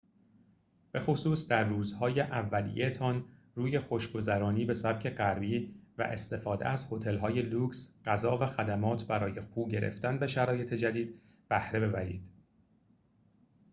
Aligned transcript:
به‌خصوص 0.91 1.47
در 1.47 1.63
روزهای 1.63 2.19
اولیه‌تان 2.21 3.25
روی 3.55 3.79
خوش‌گذرانی 3.79 4.65
به 4.65 4.73
سبک 4.73 5.09
غربی 5.09 5.75
و 5.97 6.03
استفاده 6.03 6.67
از 6.67 6.87
هتل‌های 6.93 7.41
لوکس 7.41 7.99
غذا 8.05 8.37
و 8.37 8.45
خدمات 8.45 9.07
برای 9.07 9.41
خو 9.41 9.67
گرفتن 9.67 10.19
به 10.19 10.27
شرایط 10.27 10.73
جدید 10.73 11.21
بهره 11.49 11.79
ببرید 11.79 12.23